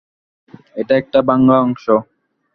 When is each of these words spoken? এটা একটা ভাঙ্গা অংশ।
এটা 0.75 0.93
একটা 1.01 1.19
ভাঙ্গা 1.29 1.57
অংশ। 1.59 1.85